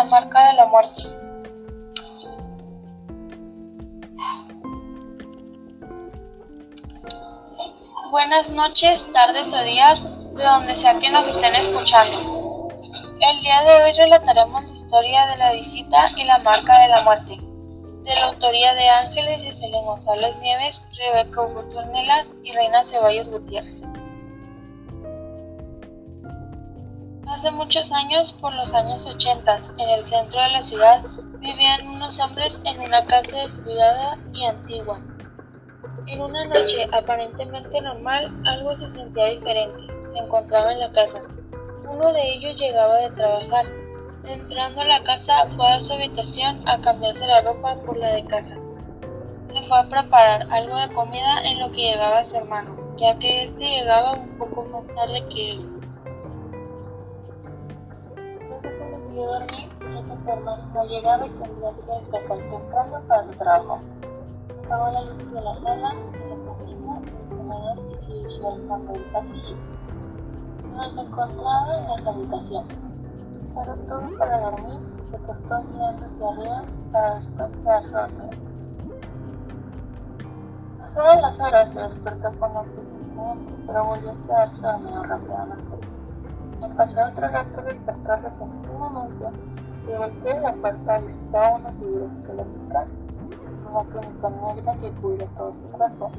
la 0.00 0.06
marca 0.06 0.48
de 0.48 0.54
la 0.54 0.66
muerte. 0.66 1.02
Buenas 8.10 8.48
noches, 8.48 9.12
tardes 9.12 9.52
o 9.52 9.62
días, 9.62 10.04
de 10.36 10.42
donde 10.42 10.74
sea 10.74 10.98
que 10.98 11.10
nos 11.10 11.28
estén 11.28 11.54
escuchando. 11.54 12.68
El 13.20 13.40
día 13.42 13.60
de 13.60 13.84
hoy 13.84 13.92
relataremos 13.92 14.64
la 14.64 14.72
historia 14.72 15.26
de 15.26 15.36
la 15.36 15.52
visita 15.52 16.10
y 16.16 16.24
la 16.24 16.38
marca 16.38 16.80
de 16.80 16.88
la 16.88 17.02
muerte, 17.02 17.36
de 17.36 18.14
la 18.14 18.28
autoría 18.28 18.72
de 18.72 18.88
Ángeles 18.88 19.44
y 19.44 19.52
Selene 19.52 19.84
González 19.84 20.34
Nieves, 20.38 20.80
Rebeca 20.96 21.42
Hugo 21.42 21.62
y 22.42 22.52
Reina 22.52 22.84
Ceballos 22.86 23.28
Gutiérrez. 23.28 23.82
Hace 27.30 27.52
muchos 27.52 27.92
años, 27.92 28.32
por 28.32 28.52
los 28.54 28.74
años 28.74 29.06
80, 29.06 29.58
en 29.78 29.88
el 29.88 30.04
centro 30.04 30.40
de 30.40 30.48
la 30.50 30.62
ciudad, 30.64 31.00
vivían 31.38 31.86
unos 31.86 32.18
hombres 32.18 32.60
en 32.64 32.80
una 32.80 33.06
casa 33.06 33.36
descuidada 33.36 34.18
y 34.32 34.44
antigua. 34.46 35.00
En 36.08 36.22
una 36.22 36.44
noche 36.46 36.88
aparentemente 36.90 37.80
normal, 37.82 38.36
algo 38.44 38.74
se 38.74 38.88
sentía 38.88 39.26
diferente. 39.26 39.80
Se 40.12 40.18
encontraba 40.18 40.72
en 40.72 40.80
la 40.80 40.90
casa. 40.90 41.22
Uno 41.88 42.12
de 42.12 42.34
ellos 42.34 42.56
llegaba 42.56 42.96
de 42.96 43.10
trabajar. 43.10 43.66
Entrando 44.24 44.80
a 44.80 44.86
la 44.86 45.04
casa, 45.04 45.46
fue 45.54 45.68
a 45.68 45.80
su 45.80 45.92
habitación 45.92 46.68
a 46.68 46.80
cambiarse 46.80 47.24
la 47.28 47.42
ropa 47.42 47.76
por 47.86 47.96
la 47.96 48.08
de 48.08 48.24
casa. 48.24 48.56
Se 49.52 49.62
fue 49.68 49.78
a 49.78 49.88
preparar 49.88 50.48
algo 50.50 50.76
de 50.76 50.92
comida 50.92 51.44
en 51.44 51.60
lo 51.60 51.70
que 51.70 51.92
llegaba 51.92 52.24
su 52.24 52.38
hermano, 52.38 52.96
ya 52.96 53.16
que 53.20 53.44
éste 53.44 53.62
llegaba 53.62 54.14
un 54.14 54.36
poco 54.36 54.64
más 54.64 54.84
tarde 54.96 55.24
que 55.28 55.52
él. 55.52 55.79
Entonces 58.62 58.78
se 58.78 58.90
decidió 58.90 59.26
dormir, 59.26 59.70
ya 59.80 60.04
que 60.04 60.18
su 60.18 60.28
hermano 60.28 60.66
no 60.74 60.84
llegaba 60.84 61.26
y 61.26 61.30
tendría 61.30 61.72
que 61.72 61.92
despertar 61.92 62.38
temprano 62.38 63.00
para 63.08 63.24
su 63.24 63.30
trabajo. 63.38 63.80
Apagó 64.66 64.92
las 64.92 65.06
luces 65.06 65.32
de 65.32 65.40
la 65.40 65.54
sala, 65.54 65.94
de 65.94 66.28
la 66.28 66.46
cocina, 66.46 67.00
del 67.00 67.38
comedor 67.38 67.78
y 67.90 67.96
se 67.96 68.12
dirigió 68.12 68.52
al 68.52 68.68
fondo 68.68 68.92
del 68.92 69.04
pasillo, 69.04 69.56
donde 70.74 70.90
se 70.90 71.00
encontraba 71.00 71.76
en 71.78 71.98
su 72.02 72.08
habitación. 72.10 72.64
Paró 73.54 73.74
todo 73.88 74.18
para 74.18 74.40
dormir 74.40 74.80
y 74.98 75.10
se 75.10 75.16
acostó 75.16 75.62
mirando 75.62 76.04
hacia 76.04 76.28
arriba 76.28 76.64
para 76.92 77.14
después 77.14 77.56
quedarse 77.56 77.92
dormido. 77.92 78.30
Pasadas 80.80 81.22
las 81.22 81.40
horas 81.40 81.72
se 81.72 81.80
despertó 81.80 82.38
con 82.38 82.56
un 82.58 82.68
presentimiento, 82.68 83.56
pero 83.66 83.84
volvió 83.86 84.10
a 84.10 84.26
quedarse 84.26 84.62
dormido 84.66 85.02
rápidamente. 85.04 85.89
Al 86.76 87.10
otro 87.10 87.28
rato 87.28 87.62
despertó 87.62 88.16
repentinamente 88.16 89.26
golpeó 89.96 90.40
la 90.40 90.52
puerta 90.54 91.00
y 91.02 91.06
estaba 91.06 91.56
una 91.56 91.72
figura 91.72 92.06
esquelética 92.06 92.86
una 93.70 93.84
túnica 93.84 94.30
negra 94.30 94.76
que 94.78 94.92
cubre 95.00 95.28
todo 95.36 95.54
su 95.54 95.64
cuerpo, 95.68 96.10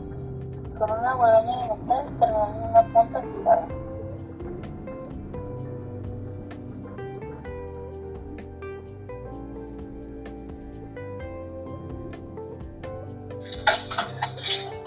con 0.78 0.90
una 0.90 1.16
guadaña 1.16 1.58
de 1.58 1.76
metal 1.76 2.06
terminando 2.18 2.60
en 2.60 2.70
una 2.70 2.84
punta 2.94 3.20
afilada. 3.20 3.68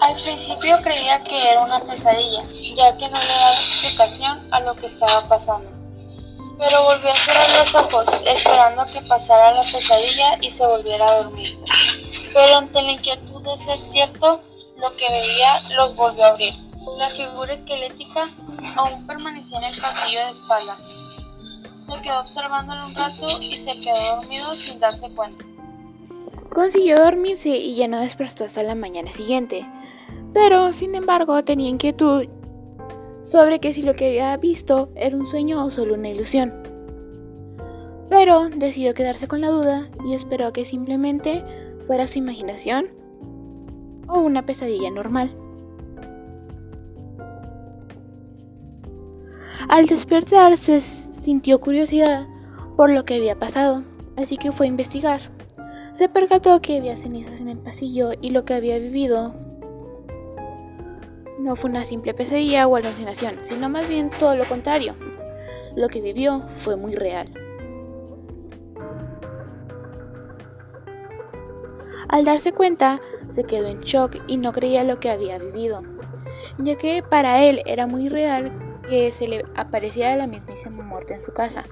Al 0.01 0.13
principio 0.15 0.77
creía 0.83 1.23
que 1.23 1.51
era 1.51 1.63
una 1.63 1.79
pesadilla, 1.79 2.41
ya 2.75 2.97
que 2.97 3.07
no 3.07 3.17
le 3.19 3.27
daba 3.27 3.51
explicación 3.53 4.47
a 4.51 4.59
lo 4.59 4.75
que 4.75 4.87
estaba 4.87 5.27
pasando. 5.27 5.69
Pero 6.57 6.83
volvió 6.83 7.11
a 7.11 7.15
cerrar 7.15 7.49
los 7.59 7.75
ojos, 7.75 8.05
esperando 8.25 8.85
que 8.85 9.01
pasara 9.01 9.53
la 9.53 9.61
pesadilla 9.61 10.37
y 10.41 10.51
se 10.51 10.65
volviera 10.65 11.07
a 11.07 11.23
dormir 11.23 11.57
pero 12.35 12.57
ante 12.57 12.81
la 12.81 12.91
inquietud 12.91 13.41
de 13.43 13.57
ser 13.57 13.79
cierto 13.79 14.41
lo 14.77 14.93
que 14.97 15.09
veía, 15.09 15.53
los 15.73 15.95
volvió 15.95 16.25
a 16.25 16.29
abrir. 16.31 16.53
La 16.97 17.09
figura 17.09 17.53
esquelética 17.53 18.29
aún 18.75 19.07
permanecía 19.07 19.57
en 19.57 19.63
el 19.63 19.81
pasillo 19.81 20.19
de 20.19 20.31
espaldas. 20.31 20.77
Se 21.87 22.01
quedó 22.01 22.19
observándolo 22.19 22.87
un 22.87 22.93
rato 22.93 23.39
y 23.39 23.57
se 23.57 23.79
quedó 23.79 24.17
dormido 24.17 24.53
sin 24.55 24.81
darse 24.81 25.09
cuenta. 25.11 25.45
Consiguió 26.53 26.97
dormirse 27.01 27.49
y 27.49 27.75
ya 27.75 27.87
no 27.87 28.01
despertó 28.01 28.43
hasta 28.43 28.63
la 28.63 28.75
mañana 28.75 29.11
siguiente. 29.13 29.65
Pero, 30.33 30.73
sin 30.73 30.93
embargo, 30.93 31.41
tenía 31.45 31.69
inquietud 31.69 32.27
sobre 33.25 33.59
que 33.59 33.73
si 33.73 33.81
lo 33.81 33.95
que 33.95 34.07
había 34.07 34.37
visto 34.37 34.89
era 34.95 35.17
un 35.17 35.25
sueño 35.25 35.65
o 35.65 35.71
solo 35.71 35.95
una 35.95 36.09
ilusión. 36.09 36.53
Pero 38.07 38.49
decidió 38.49 38.93
quedarse 38.93 39.27
con 39.27 39.41
la 39.41 39.49
duda 39.49 39.89
y 40.05 40.13
esperó 40.13 40.53
que 40.53 40.63
simplemente 40.63 41.43
fuera 41.87 42.07
su 42.07 42.19
imaginación 42.19 42.85
o 44.07 44.19
una 44.19 44.45
pesadilla 44.45 44.91
normal. 44.91 45.35
Al 49.67 49.87
despertarse 49.87 50.79
sintió 50.79 51.59
curiosidad 51.59 52.27
por 52.77 52.91
lo 52.91 53.05
que 53.05 53.15
había 53.15 53.39
pasado, 53.39 53.83
así 54.15 54.37
que 54.37 54.51
fue 54.51 54.67
a 54.67 54.69
investigar. 54.69 55.21
Se 55.93 56.09
percató 56.09 56.61
que 56.61 56.77
había 56.77 56.95
cenizas 56.95 57.39
en 57.39 57.49
el 57.49 57.57
pasillo 57.57 58.11
y 58.21 58.29
lo 58.29 58.45
que 58.45 58.53
había 58.53 58.77
vivido 58.77 59.33
no 61.39 61.55
fue 61.55 61.69
una 61.69 61.83
simple 61.83 62.13
pesadilla 62.13 62.67
o 62.67 62.75
alucinación, 62.75 63.39
sino 63.41 63.69
más 63.69 63.87
bien 63.87 64.09
todo 64.09 64.35
lo 64.35 64.45
contrario. 64.45 64.95
Lo 65.75 65.87
que 65.89 66.01
vivió 66.01 66.43
fue 66.59 66.75
muy 66.75 66.95
real. 66.95 67.31
Al 72.07 72.23
darse 72.23 72.53
cuenta, 72.53 73.01
se 73.29 73.43
quedó 73.43 73.67
en 73.67 73.81
shock 73.81 74.17
y 74.27 74.37
no 74.37 74.51
creía 74.51 74.83
lo 74.83 74.97
que 74.97 75.09
había 75.09 75.37
vivido, 75.37 75.81
ya 76.59 76.75
que 76.75 77.03
para 77.03 77.43
él 77.43 77.61
era 77.65 77.87
muy 77.87 78.09
real 78.09 78.51
que 78.87 79.11
se 79.11 79.27
le 79.27 79.43
apareciera 79.55 80.15
la 80.15 80.27
mismísima 80.27 80.83
muerte 80.83 81.15
en 81.15 81.23
su 81.23 81.33
casa. 81.33 81.65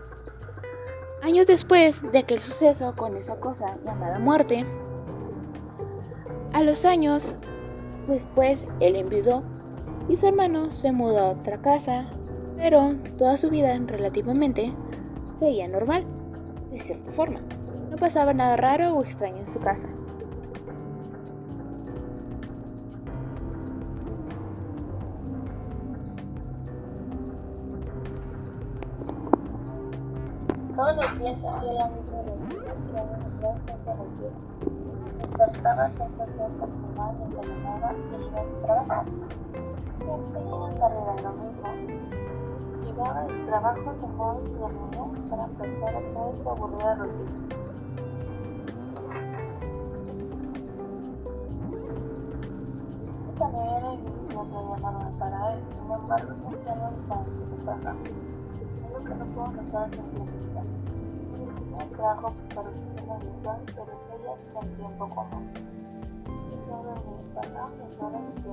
Años 1.22 1.46
después 1.46 2.02
de 2.12 2.20
aquel 2.20 2.40
suceso 2.40 2.96
con 2.96 3.16
esa 3.16 3.40
cosa 3.40 3.78
llamada 3.86 4.20
muerte, 4.20 4.66
a 6.52 6.64
los 6.64 6.84
años 6.84 7.36
después 8.08 8.66
él 8.80 8.96
enviudó 8.96 9.44
y 10.10 10.18
su 10.18 10.28
hermano 10.28 10.72
se 10.72 10.92
mudó 10.92 11.20
a 11.20 11.30
otra 11.30 11.62
casa, 11.62 12.06
pero 12.58 12.96
toda 13.18 13.38
su 13.38 13.50
vida 13.50 13.78
relativamente 13.86 14.74
seguía 15.38 15.68
normal, 15.68 16.06
de 16.72 16.80
cierta 16.80 17.12
forma. 17.12 17.42
No 17.90 17.98
pasaba 17.98 18.34
nada 18.34 18.58
raro 18.58 18.96
o 18.96 19.02
extraño 19.04 19.38
en 19.38 19.50
su 19.50 19.60
casa. 19.60 19.88
Todos 30.76 30.96
los 30.96 31.20
días 31.20 31.38
hacía 31.38 31.74
la 31.74 31.90
misma 31.90 32.22
rutina 32.24 32.74
que 32.92 32.98
años 32.98 33.26
atrás 33.38 33.56
me 33.66 33.74
interrumpía. 33.74 34.30
Despertaba 35.20 35.88
sensación 35.90 36.52
personal, 36.60 37.18
desayunaba 37.20 37.94
y 37.94 38.28
iba 38.28 38.40
a 38.40 38.44
su 38.44 38.66
trabajo. 38.66 39.06
Siempre 40.14 40.42
llega 40.44 40.80
tarde 40.80 41.02
era 41.02 41.16
lo 41.24 41.32
mismo. 41.42 41.68
Llegaba 42.84 43.24
del 43.24 43.46
trabajo, 43.48 43.94
cenaba 44.00 44.38
y 44.46 44.54
dormía 44.54 45.06
para 45.28 45.46
empezar 45.46 45.96
otra 45.96 46.22
vez 46.28 46.44
su 46.44 46.50
aburrida 46.50 46.96
rutina. 46.96 47.32
También 53.40 53.68
era 53.76 53.92
día 53.92 54.78
normal 54.78 55.14
para 55.18 55.54
él, 55.54 55.64
sin 55.68 55.92
embargo 55.92 56.36
sentía 56.36 56.74
algo 56.74 56.90
diferente 56.92 57.42
en 57.42 57.50
su 57.50 57.66
casa 57.66 57.96
que 59.04 59.16
no 59.16 59.26
puedo 59.26 59.48
notar 59.48 59.90
su 59.90 60.02
plástica. 60.04 60.62
Disfruté 61.40 61.84
el 61.84 61.90
trabajo 61.90 62.34
para 62.54 62.70
cena 62.70 63.14
habitual, 63.16 63.62
pero 63.66 63.92
ella 64.14 64.34
se 64.38 64.46
sentía 64.62 64.86
un 64.86 64.98
poco 65.00 65.26
mal. 65.26 65.74
Se. 68.04 68.44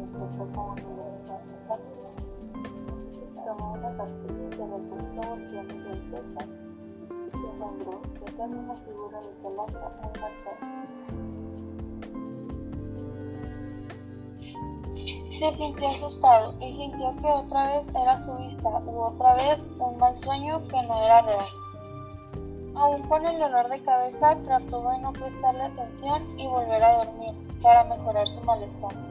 Se 15.39 15.53
sintió 15.55 15.89
asustado 15.89 16.55
y 16.61 16.77
sintió 16.77 17.17
que 17.17 17.27
otra 17.27 17.67
vez 17.67 17.89
era 17.89 18.19
su 18.19 18.37
vista 18.37 18.69
u 18.69 19.01
otra 19.01 19.35
vez 19.35 19.69
un 19.79 19.97
mal 19.99 20.17
sueño 20.19 20.63
que 20.69 20.83
no 20.83 21.03
era 21.03 21.23
real. 21.23 21.47
Aún 22.77 23.03
con 23.09 23.27
el 23.27 23.39
dolor 23.39 23.69
de 23.69 23.83
cabeza 23.83 24.37
trató 24.45 24.91
de 24.91 24.99
no 24.99 25.13
prestarle 25.13 25.63
atención 25.63 26.39
y 26.39 26.47
volver 26.47 26.83
a 26.83 27.05
dormir 27.05 27.35
para 27.63 27.85
mejorar 27.85 28.29
su 28.29 28.41
malestar. 28.43 29.10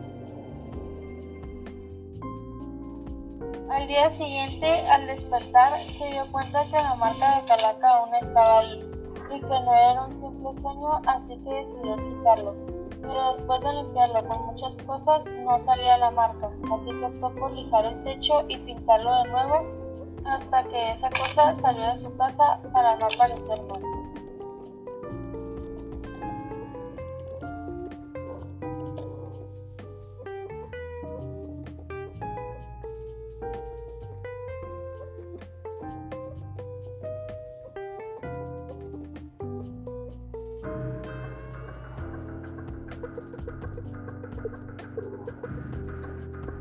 Al 3.69 3.88
día 3.88 4.10
siguiente, 4.10 4.66
al 4.88 5.06
despertar, 5.06 5.74
se 5.98 6.07
dio 6.07 6.31
cuenta 6.31 6.66
que 6.66 6.71
la 6.71 6.95
marca 6.95 7.36
de 7.36 7.45
Calaca 7.45 7.98
aún 7.98 8.16
estaba 8.16 8.60
ahí, 8.60 8.83
y 9.30 9.39
que 9.39 9.48
no 9.48 9.74
era 9.74 10.06
un 10.06 10.18
simple 10.19 10.62
sueño, 10.62 11.01
así 11.06 11.38
que 11.44 11.54
decidió 11.54 11.98
quitarlo. 11.98 12.56
Pero 13.00 13.33
después 13.36 13.62
de 13.62 13.74
limpiarlo 13.74 14.27
con 14.27 14.45
muchas 14.48 14.75
cosas, 14.86 15.24
no 15.25 15.63
salía 15.66 15.98
la 16.00 16.10
marca, 16.10 16.48
así 16.48 16.89
que 16.89 17.06
optó 17.06 17.36
por 17.36 17.51
lijar 17.51 17.86
el 17.86 18.04
techo 18.04 18.42
y 18.48 18.57
pintarlo 18.57 19.24
de 19.24 19.30
nuevo 19.30 19.80
hasta 20.25 20.63
que 20.63 20.92
esa 20.92 21.10
cosa 21.12 21.56
salió 21.56 21.92
de 21.92 21.98
su 22.00 22.18
casa 22.18 22.60
para 22.74 22.95
no 22.98 23.06
aparecer 23.06 23.62
más. 23.63 23.88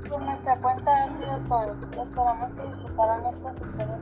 Por 0.08 0.22
nuestra 0.22 0.60
cuenta 0.60 1.04
ha 1.04 1.10
sido 1.10 1.40
todo. 1.48 1.76
Esperamos 2.02 2.52
que 2.52 2.62
disfrutaran 2.62 3.26
estas 3.26 3.54
historias 3.56 4.00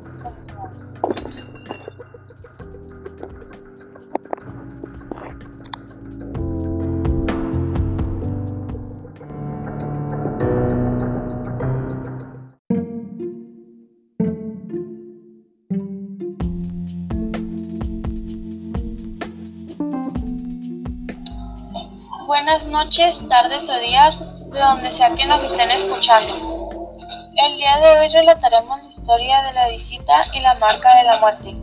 Buenas 22.46 22.66
noches, 22.69 23.28
tardes 23.28 23.69
o 23.69 23.76
días, 23.81 24.20
de 24.20 24.60
donde 24.60 24.93
sea 24.93 25.10
que 25.16 25.26
nos 25.26 25.43
estén 25.43 25.69
escuchando. 25.69 26.93
El 27.34 27.56
día 27.56 27.76
de 27.76 27.98
hoy 27.98 28.08
relataremos 28.08 28.84
la 28.84 28.88
historia 28.88 29.43
de 29.43 29.52
la 29.52 29.69
visita 29.69 30.14
y 30.32 30.38
la 30.38 30.54
marca 30.54 30.96
de 30.96 31.02
la 31.02 31.19
muerte, 31.19 31.56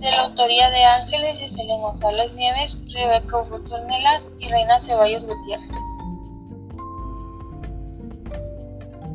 de 0.00 0.10
la 0.10 0.22
autoría 0.22 0.68
de 0.70 0.82
Ángeles 0.82 1.40
y 1.40 1.48
Selene 1.48 1.80
González 1.80 2.32
Nieves, 2.32 2.76
Rebeca 2.92 3.38
Urrutia 3.38 3.76
Ornelas 3.76 4.32
y 4.40 4.48
Reina 4.48 4.80
Ceballos 4.80 5.24
Gutiérrez. 5.26 5.70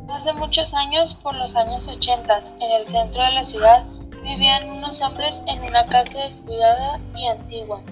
Hace 0.08 0.32
muchos 0.32 0.72
años, 0.72 1.12
por 1.22 1.34
los 1.34 1.54
años 1.56 1.88
80, 1.88 2.40
en 2.58 2.70
el 2.70 2.88
centro 2.88 3.22
de 3.22 3.32
la 3.32 3.44
ciudad, 3.44 3.84
vivían 4.22 4.70
unos 4.70 5.02
hombres 5.02 5.42
en 5.46 5.62
una 5.62 5.86
casa 5.88 6.20
descuidada 6.20 6.98
y 7.14 7.26
antigua. 7.26 7.82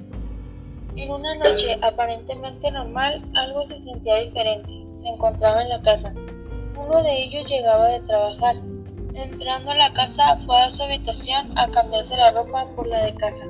En 1.01 1.11
una 1.11 1.35
noche 1.35 1.79
aparentemente 1.81 2.71
normal, 2.71 3.23
algo 3.35 3.65
se 3.65 3.79
sentía 3.79 4.17
diferente. 4.17 4.85
Se 4.99 5.09
encontraba 5.09 5.63
en 5.63 5.71
la 5.71 5.81
casa. 5.81 6.13
Uno 6.77 7.03
de 7.03 7.23
ellos 7.23 7.49
llegaba 7.49 7.89
de 7.89 8.01
trabajar. 8.01 8.57
Entrando 9.15 9.71
a 9.71 9.77
la 9.77 9.95
casa, 9.95 10.37
fue 10.45 10.61
a 10.61 10.71
su 10.71 10.83
habitación 10.83 11.57
a 11.59 11.71
cambiarse 11.71 12.15
la 12.19 12.33
ropa 12.33 12.67
por 12.77 12.87
la 12.87 13.07
de 13.07 13.15
casa. 13.15 13.47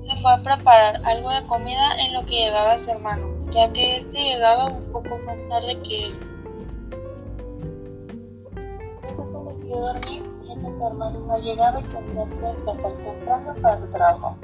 Se 0.00 0.16
fue 0.22 0.32
a 0.32 0.42
preparar 0.42 1.02
algo 1.04 1.28
de 1.28 1.46
comida 1.46 1.98
en 1.98 2.14
lo 2.14 2.24
que 2.24 2.46
llegaba 2.46 2.78
su 2.78 2.92
hermano, 2.92 3.28
ya 3.52 3.70
que 3.74 3.98
éste 3.98 4.18
llegaba 4.18 4.68
un 4.68 4.90
poco 4.90 5.18
más 5.18 5.38
tarde 5.50 5.78
que 5.82 6.06
él. 6.06 6.14
Entonces 9.02 9.28
se 9.28 9.50
decidió 9.50 9.80
dormir 9.80 10.34
su 10.72 10.86
hermano 10.86 11.20
no 11.20 11.38
llegaba 11.38 11.80
y 11.80 11.84
tendría 11.84 12.24
que 12.24 12.46
despertar 12.46 12.92
temprano 12.92 13.54
para 13.60 13.80
su 13.80 13.86
trabajo. 13.88 14.36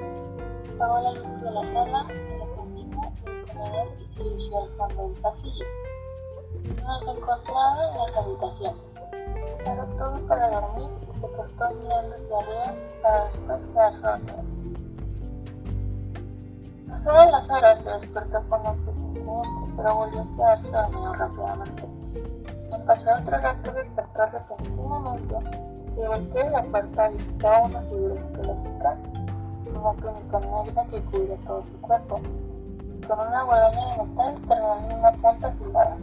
Apagó 0.81 0.99
la 1.03 1.13
luz 1.13 1.43
de 1.43 1.51
la 1.51 1.61
sala, 1.67 2.05
de 2.05 2.39
la 2.39 2.47
cocina, 2.57 3.13
del 3.23 3.45
comedor 3.53 3.89
y 4.01 4.07
se 4.07 4.25
dirigió 4.25 4.63
al 4.63 4.71
fondo 4.71 5.09
del 5.09 5.21
pasillo. 5.21 5.67
No 6.87 7.01
se 7.01 7.11
encontraba 7.11 7.91
en 7.91 7.99
las 7.99 8.17
habitaciones. 8.17 8.83
Paró 9.63 9.85
todo 9.99 10.27
para 10.27 10.49
dormir 10.49 10.89
y 11.03 11.21
se 11.21 11.27
acostó 11.27 11.71
mirando 11.75 12.17
hacia 12.17 12.39
arriba 12.39 12.75
para 13.03 13.27
después 13.27 13.67
quedarse 13.67 14.07
dormido. 14.07 14.43
Pasadas 16.89 17.31
las 17.31 17.51
horas 17.51 17.83
se 17.83 17.91
despertó 17.91 18.49
con 18.49 18.67
un 18.67 18.85
presentimiento, 18.87 19.69
pero 19.77 19.95
volvió 19.97 20.21
a 20.23 20.37
quedarse 20.37 20.73
dormido 20.73 21.13
rápidamente. 21.13 21.89
Al 22.73 22.85
pasar 22.85 23.21
otro 23.21 23.37
rato 23.37 23.73
despertó 23.73 24.27
repentinamente 24.33 25.35
y 25.99 26.07
volteó 26.07 26.49
la 26.49 26.63
puerta 26.63 27.05
avistó 27.05 27.49
una 27.65 27.83
figura 27.83 28.15
esquelética 28.15 28.97
una 29.77 29.95
túnica 29.95 30.41
negra 30.41 30.85
que 30.91 31.03
cubría 31.05 31.37
todo 31.47 31.65
su 31.65 31.81
cuerpo, 31.81 32.21
y 32.95 33.01
con 33.07 33.19
una 33.19 33.43
guadaña 33.45 33.97
de 33.97 34.03
metal 34.05 34.35
terminando 34.49 34.91
en 34.91 34.99
una 34.99 35.13
punta 35.13 35.49
afilada. 35.49 35.97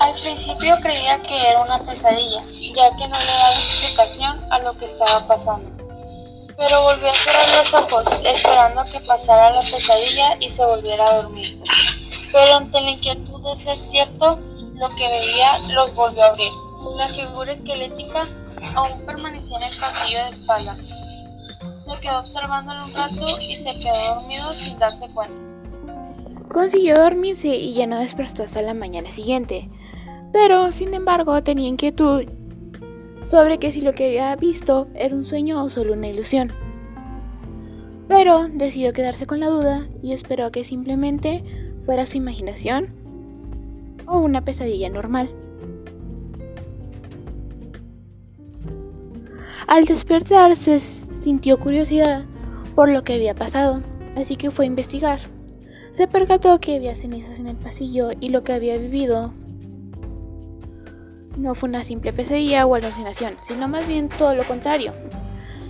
Al 0.00 0.14
principio 0.20 0.76
creía 0.82 1.22
que 1.22 1.50
era 1.50 1.62
una 1.62 1.78
pesadilla, 1.78 2.42
ya 2.42 2.90
que 2.96 3.08
no 3.08 3.16
le 3.18 3.26
daba 3.26 3.54
explicación 3.54 4.52
a 4.52 4.58
lo 4.58 4.76
que 4.76 4.86
estaba 4.86 5.26
pasando. 5.26 5.70
Pero 6.56 6.82
volvió 6.82 7.10
a 7.10 7.14
cerrar 7.14 7.48
los 7.56 7.74
ojos, 7.74 8.04
esperando 8.24 8.84
que 8.84 9.00
pasara 9.00 9.50
la 9.50 9.60
pesadilla 9.60 10.36
y 10.40 10.50
se 10.50 10.64
volviera 10.64 11.06
a 11.06 11.22
dormir 11.22 11.60
pero 12.34 12.56
ante 12.56 12.80
la 12.80 12.90
inquietud 12.90 13.40
de 13.44 13.56
ser 13.56 13.76
cierto 13.76 14.40
lo 14.74 14.88
que 14.96 15.08
veía, 15.08 15.56
los 15.72 15.94
volvió 15.94 16.24
a 16.24 16.30
abrir. 16.30 16.48
La 16.96 17.06
figura 17.06 17.52
esquelética 17.52 18.28
aún 18.74 19.06
permanecía 19.06 19.56
en 19.56 19.62
el 19.62 19.78
pasillo 19.78 20.18
de 20.18 20.30
espaldas. 20.30 20.78
Se 20.78 22.00
quedó 22.00 22.18
observándolo 22.18 22.86
un 22.86 22.92
rato 22.92 23.38
y 23.40 23.56
se 23.56 23.72
quedó 23.76 24.16
dormido 24.16 24.52
sin 24.54 24.76
darse 24.80 25.06
cuenta. 25.14 25.36
Consiguió 26.52 26.96
dormirse 26.96 27.54
y 27.54 27.72
ya 27.72 27.86
no 27.86 28.00
despertó 28.00 28.42
hasta 28.42 28.62
la 28.62 28.74
mañana 28.74 29.12
siguiente, 29.12 29.70
pero 30.32 30.72
sin 30.72 30.92
embargo 30.92 31.40
tenía 31.44 31.68
inquietud 31.68 32.24
sobre 33.22 33.58
que 33.58 33.70
si 33.70 33.80
lo 33.80 33.92
que 33.92 34.06
había 34.06 34.34
visto 34.34 34.88
era 34.96 35.14
un 35.14 35.24
sueño 35.24 35.62
o 35.62 35.70
solo 35.70 35.92
una 35.92 36.08
ilusión. 36.08 36.52
Pero 38.08 38.48
decidió 38.48 38.92
quedarse 38.92 39.24
con 39.24 39.38
la 39.38 39.46
duda 39.46 39.86
y 40.02 40.12
esperó 40.12 40.46
a 40.46 40.50
que 40.50 40.64
simplemente 40.64 41.63
fuera 41.84 42.06
su 42.06 42.16
imaginación 42.16 42.88
o 44.06 44.18
una 44.18 44.44
pesadilla 44.44 44.88
normal. 44.90 45.30
Al 49.66 49.86
despertarse 49.86 50.78
sintió 50.78 51.58
curiosidad 51.58 52.24
por 52.74 52.90
lo 52.90 53.02
que 53.02 53.14
había 53.14 53.34
pasado, 53.34 53.82
así 54.16 54.36
que 54.36 54.50
fue 54.50 54.66
a 54.66 54.68
investigar. 54.68 55.20
Se 55.92 56.06
percató 56.06 56.58
que 56.58 56.76
había 56.76 56.96
cenizas 56.96 57.38
en 57.38 57.46
el 57.46 57.56
pasillo 57.56 58.10
y 58.20 58.28
lo 58.28 58.44
que 58.44 58.52
había 58.52 58.76
vivido 58.76 59.32
no 61.36 61.54
fue 61.54 61.68
una 61.68 61.82
simple 61.82 62.12
pesadilla 62.12 62.66
o 62.66 62.74
alucinación, 62.74 63.36
sino 63.40 63.68
más 63.68 63.86
bien 63.88 64.08
todo 64.08 64.34
lo 64.34 64.44
contrario. 64.44 64.92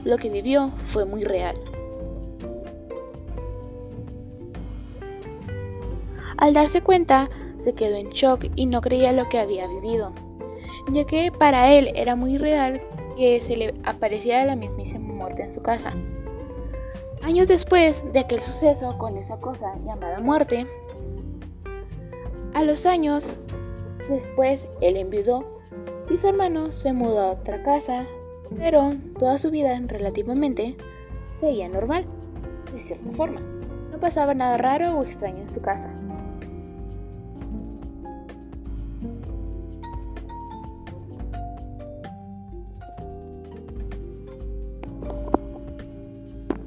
Lo 0.04 0.16
que 0.18 0.28
vivió 0.28 0.70
fue 0.88 1.04
muy 1.04 1.24
real. 1.24 1.56
Al 6.44 6.52
darse 6.52 6.82
cuenta, 6.82 7.30
se 7.56 7.74
quedó 7.74 7.96
en 7.96 8.10
shock 8.10 8.48
y 8.54 8.66
no 8.66 8.82
creía 8.82 9.12
lo 9.12 9.24
que 9.30 9.38
había 9.38 9.66
vivido, 9.66 10.12
ya 10.92 11.06
que 11.06 11.32
para 11.32 11.72
él 11.72 11.90
era 11.94 12.16
muy 12.16 12.36
real 12.36 12.82
que 13.16 13.40
se 13.40 13.56
le 13.56 13.74
apareciera 13.82 14.44
la 14.44 14.54
mismísima 14.54 15.10
muerte 15.10 15.42
en 15.42 15.54
su 15.54 15.62
casa. 15.62 15.94
Años 17.22 17.48
después 17.48 18.04
de 18.12 18.20
aquel 18.20 18.42
suceso 18.42 18.98
con 18.98 19.16
esa 19.16 19.38
cosa 19.38 19.74
llamada 19.86 20.20
muerte, 20.20 20.66
a 22.52 22.62
los 22.62 22.84
años 22.84 23.36
después 24.10 24.68
él 24.82 24.98
enviudó 24.98 25.62
y 26.10 26.18
su 26.18 26.28
hermano 26.28 26.72
se 26.72 26.92
mudó 26.92 27.20
a 27.20 27.30
otra 27.30 27.62
casa, 27.62 28.04
pero 28.58 28.92
toda 29.18 29.38
su 29.38 29.50
vida 29.50 29.80
relativamente 29.86 30.76
seguía 31.40 31.70
normal, 31.70 32.04
de 32.70 32.78
cierta 32.78 33.12
forma. 33.12 33.40
No 33.90 33.98
pasaba 33.98 34.34
nada 34.34 34.58
raro 34.58 34.98
o 34.98 35.04
extraño 35.04 35.38
en 35.38 35.50
su 35.50 35.62
casa. 35.62 36.03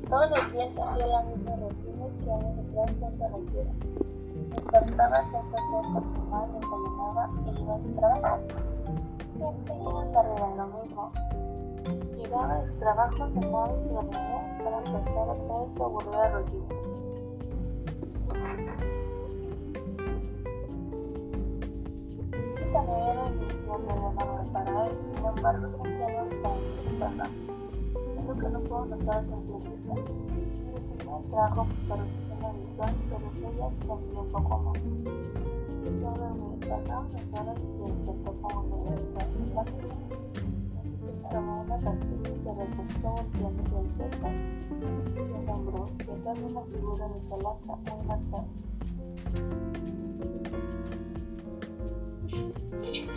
Todos 0.09 0.29
los 0.31 0.51
días 0.53 0.69
hacía 0.69 1.05
la 1.05 1.23
misma 1.23 1.55
rutina 1.57 2.05
que 2.23 2.31
años 2.31 2.57
atrás 2.59 2.95
fue 2.97 3.09
interrumpida. 3.09 3.73
Despertaba, 4.55 5.17
se 5.17 5.37
hacía 5.37 5.61
personal, 5.93 6.53
desayunaba 6.53 7.29
y 7.45 7.61
iba 7.61 7.75
a 7.75 7.79
su 7.79 7.91
trabajo. 7.99 8.37
Siempre 9.35 9.75
llega 9.75 10.11
tarde 10.13 10.35
era 10.37 10.55
lo 10.55 10.67
mismo. 10.67 11.11
Llegaba 12.15 12.61
del 12.61 12.79
trabajo, 12.79 13.27
cenaba 13.33 13.69
y 13.73 13.83
se 13.83 13.93
dormía 13.93 14.57
para 14.63 14.77
empezar 14.77 15.29
otra 15.29 15.59
vez 15.59 15.69
su 15.75 15.83
aburrida 15.83 16.29
rutina. 16.31 16.67
también 22.71 22.99
era 22.99 23.27
inicio 23.29 23.77
que 23.77 23.93
le 23.93 24.25
mal 24.25 24.45
para 24.53 24.87
él, 24.87 24.97
sin 25.01 25.25
embargo 25.25 25.71
sentía 25.71 26.23
nostalgia 26.23 27.56
de 28.27 28.35
su 28.35 28.35
casa. 28.35 28.35
Es 28.35 28.35
lo 28.35 28.35
que 28.35 28.49
no 28.49 28.59
puedo 28.61 28.85
notar 28.85 29.23
científica. 29.23 29.93
Pero 29.95 30.81
siempre 30.81 31.15
trajo 31.31 31.61
su 31.65 31.93
rutina 31.95 32.47
habitual, 32.47 32.93
pero 33.09 33.25
ella 33.47 33.67
se 33.69 33.87
sentía 33.87 34.19
un 34.21 34.29
poco 34.29 34.53
más. 34.59 34.77
Quedó 35.83 36.11
dormir, 36.11 36.59
pasaba 36.67 36.99
unas 36.99 37.27
horas 37.39 37.57
y 37.57 37.65
despertó 37.87 38.31
como 38.41 38.59
le 38.83 38.91
decía 38.91 39.23
su 39.31 39.41
página. 39.53 39.95
Tomó 41.31 41.53
una 41.61 41.77
pastilla 41.77 42.29
y 42.29 42.39
se 42.43 42.51
recostó 42.53 43.07
volteando 43.09 43.75
el 43.79 43.87
peso. 43.97 44.27
Se 45.13 45.51
asombró, 45.51 45.81
viendo 45.97 46.47
una 46.47 46.61
figura 46.61 47.05
de 47.07 47.19
calaca 47.29 47.73
muy 47.75 48.01
marcada. 48.07 48.47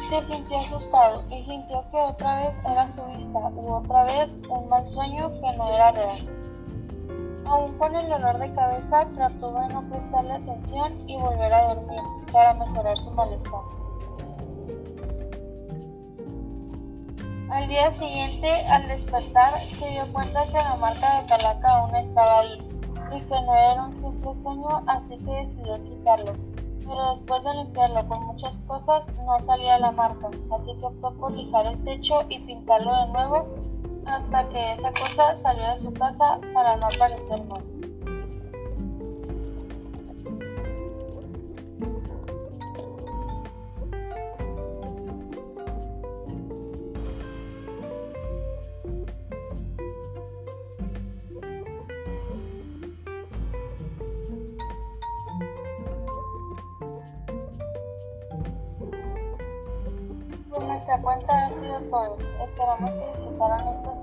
Se 0.09 0.23
sintió 0.25 0.59
asustado 0.59 1.23
y 1.31 1.43
sintió 1.45 1.85
que 1.91 1.97
otra 1.97 2.37
vez 2.37 2.55
era 2.65 2.89
su 2.89 3.05
vista 3.05 3.39
u 3.39 3.75
otra 3.75 4.05
vez 4.05 4.41
un 4.49 4.69
mal 4.69 4.87
sueño 4.89 5.31
que 5.41 5.57
no 5.57 5.69
era 5.69 5.93
real. 5.93 6.29
Aún 7.47 7.79
con 7.79 7.95
el 7.95 8.09
dolor 8.09 8.39
de 8.39 8.53
cabeza 8.53 9.09
trató 9.15 9.53
de 9.53 9.69
no 9.69 9.89
prestarle 9.89 10.33
atención 10.33 11.09
y 11.09 11.17
volver 11.17 11.53
a 11.53 11.75
dormir 11.75 12.01
para 12.33 12.55
mejorar 12.55 12.97
su 12.99 13.11
malestar. 13.13 13.61
Al 17.51 17.69
día 17.69 17.91
siguiente, 17.93 18.49
al 18.67 18.89
despertar, 18.89 19.55
se 19.79 19.89
dio 19.91 20.13
cuenta 20.13 20.47
que 20.47 20.53
la 20.53 20.77
marca 20.77 21.21
de 21.21 21.27
Calaca 21.27 21.69
aún 21.69 21.95
estaba 21.97 22.41
ahí 22.41 22.59
y 23.17 23.21
que 23.21 23.43
no 23.43 23.55
era 23.55 23.85
un 23.85 24.01
simple 24.01 24.43
sueño, 24.43 24.83
así 24.87 25.19
que 25.19 25.33
decidió 25.33 25.83
quitarlo 25.85 26.50
pero 26.87 27.15
después 27.15 27.45
de 27.45 27.55
limpiarlo 27.55 28.09
con 28.09 28.27
muchas 28.27 28.59
cosas 28.67 29.07
no 29.27 29.45
salía 29.45 29.79
la 29.79 29.93
marca, 29.93 30.29
así 30.29 30.77
que 30.79 30.87
optó 30.87 31.13
por 31.15 31.33
lijar 31.33 31.67
el 31.67 31.85
techo 31.85 32.21
y 32.29 32.39
pintarlo 32.41 32.91
de 32.91 33.13
nuevo 33.13 33.47
hasta 34.07 34.49
que 34.49 34.73
esa 34.73 34.93
cosa 34.93 35.37
salió 35.37 35.73
de 35.73 35.79
su 35.79 35.93
casa 35.93 36.41
para 36.53 36.77
no 36.77 36.87
aparecer 36.87 37.45
más. 37.47 37.80
Nuestra 60.91 61.03
cuenta 61.03 61.47
ha 61.47 61.51
sido 61.51 61.81
todo. 61.83 62.19
Esperamos 62.45 62.91
que 62.91 63.07
disfrutaran 63.07 63.61
espeluznantes. 63.61 64.00